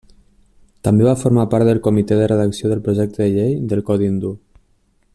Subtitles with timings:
[0.87, 4.37] També va formar part del Comitè de Redacció del Projecte de Llei del Codi Hindú.